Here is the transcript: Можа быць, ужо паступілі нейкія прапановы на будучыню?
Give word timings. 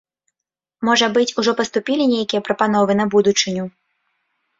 Можа 0.87 1.09
быць, 1.17 1.33
ужо 1.41 1.51
паступілі 1.59 2.07
нейкія 2.13 2.41
прапановы 2.47 2.97
на 3.03 3.07
будучыню? 3.17 3.63